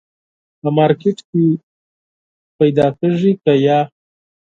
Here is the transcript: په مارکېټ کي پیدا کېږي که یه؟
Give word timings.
په 0.61 0.69
مارکېټ 0.77 1.17
کي 1.29 1.45
پیدا 2.57 2.87
کېږي 2.99 3.31
که 3.43 3.51
یه؟ 3.65 3.79